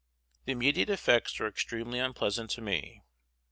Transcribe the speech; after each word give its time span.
The 0.45 0.51
immediate 0.53 0.89
effects 0.89 1.39
are 1.39 1.47
extremely 1.47 1.99
unpleasant 1.99 2.49
to 2.55 2.61
me. 2.63 3.03